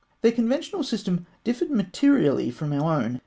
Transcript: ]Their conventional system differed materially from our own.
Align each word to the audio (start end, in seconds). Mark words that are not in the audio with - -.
]Their 0.23 0.31
conventional 0.31 0.81
system 0.81 1.27
differed 1.43 1.69
materially 1.69 2.49
from 2.49 2.73
our 2.73 2.91
own. 3.03 3.19